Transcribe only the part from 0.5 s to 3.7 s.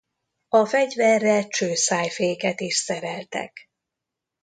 fegyverre csőszájféket is szereltek.